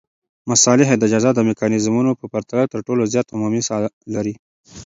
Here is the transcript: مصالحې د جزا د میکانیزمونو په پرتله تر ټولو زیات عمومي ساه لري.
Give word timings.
مصالحې 0.51 0.95
د 0.99 1.03
جزا 1.13 1.31
د 1.35 1.39
میکانیزمونو 1.49 2.11
په 2.19 2.25
پرتله 2.33 2.63
تر 2.73 2.79
ټولو 2.87 3.01
زیات 3.13 3.27
عمومي 3.35 3.61
ساه 3.69 3.81
لري. 4.15 4.35